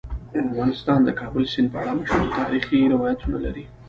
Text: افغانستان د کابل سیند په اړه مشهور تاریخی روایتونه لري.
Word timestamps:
افغانستان 0.43 0.99
د 1.03 1.09
کابل 1.19 1.43
سیند 1.51 1.67
په 1.71 1.77
اړه 1.81 1.91
مشهور 1.99 2.27
تاریخی 2.39 2.91
روایتونه 2.93 3.37
لري. 3.45 3.63